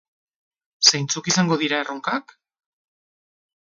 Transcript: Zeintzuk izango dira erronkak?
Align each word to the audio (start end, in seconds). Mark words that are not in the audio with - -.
Zeintzuk 0.93 1.31
izango 1.33 1.59
dira 1.65 1.85
erronkak? 1.85 2.37